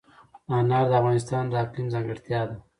انار 0.57 0.85
د 0.89 0.91
افغانستان 1.01 1.43
د 1.47 1.53
اقلیم 1.63 1.87
ځانګړتیا 1.93 2.41
ده. 2.49 2.55